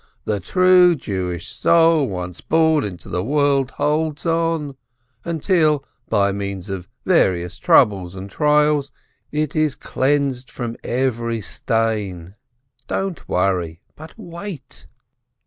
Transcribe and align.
The 0.25 0.39
true 0.39 0.95
Jewish 0.95 1.49
soul 1.49 2.07
once 2.09 2.41
born 2.41 2.83
into 2.83 3.07
the 3.07 3.23
world 3.23 3.69
holds 3.69 4.25
on, 4.25 4.75
until, 5.23 5.85
by 6.09 6.31
means 6.31 6.71
of 6.71 6.87
various 7.05 7.59
troubles 7.59 8.15
and 8.15 8.27
trials, 8.27 8.91
it 9.31 9.55
is 9.55 9.75
cleansed 9.75 10.49
from 10.49 10.75
every 10.83 11.39
stain. 11.39 12.33
Don't 12.87 13.29
worry, 13.29 13.83
but 13.95 14.17
wait." 14.17 14.87